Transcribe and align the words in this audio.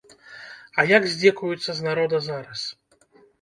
А 0.79 0.85
як 0.91 1.05
здзекуюцца 1.11 1.71
з 1.81 1.87
народа 1.89 2.23
зараз? 2.29 2.65